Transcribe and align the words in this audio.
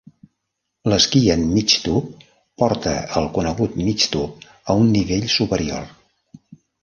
L'esquí 0.91 1.19
en 1.33 1.43
migtub 1.57 2.23
porta 2.63 2.93
el 3.21 3.29
conegut 3.37 3.77
migtub 3.83 4.49
a 4.75 4.79
un 4.85 4.89
nivell 4.95 5.27
superior. 5.37 5.93